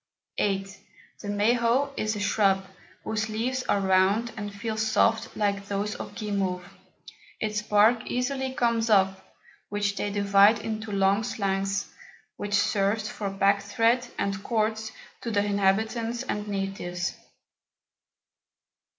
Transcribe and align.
The 0.39 0.65
Mahot 1.29 1.93
is 1.95 2.15
a 2.15 2.19
Shrub, 2.19 2.65
whose 3.03 3.29
Leaves 3.29 3.61
are 3.69 3.79
round 3.81 4.31
and 4.35 4.51
feel 4.51 4.75
soft 4.75 5.37
like 5.37 5.67
those 5.67 5.93
of 5.93 6.15
Guimauve; 6.15 6.65
its 7.39 7.61
Bark 7.61 8.07
easily 8.07 8.51
comes 8.51 8.89
off, 8.89 9.21
which 9.69 9.97
they 9.97 10.09
divide 10.09 10.57
into 10.57 10.91
long 10.91 11.23
Slangs, 11.23 11.93
which 12.35 12.55
serves 12.55 13.09
for 13.11 13.29
Packthread 13.29 14.07
and 14.17 14.43
Cords 14.43 14.91
to 15.21 15.29
the 15.29 15.45
Inhabitants 15.45 16.23
and 16.23 16.47
Natives. 16.47 17.13